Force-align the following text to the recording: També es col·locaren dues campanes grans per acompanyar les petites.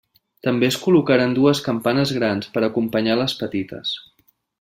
També 0.45 0.67
es 0.71 0.77
col·locaren 0.85 1.35
dues 1.39 1.61
campanes 1.67 2.13
grans 2.19 2.49
per 2.57 2.63
acompanyar 2.69 3.19
les 3.21 3.37
petites. 3.43 3.93